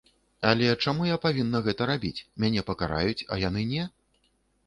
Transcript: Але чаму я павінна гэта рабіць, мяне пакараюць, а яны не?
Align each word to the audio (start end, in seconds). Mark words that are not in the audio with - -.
Але 0.51 0.69
чаму 0.85 1.03
я 1.09 1.17
павінна 1.25 1.59
гэта 1.67 1.81
рабіць, 1.91 2.25
мяне 2.45 2.61
пакараюць, 2.69 3.25
а 3.35 3.37
яны 3.47 3.61
не? 3.75 3.85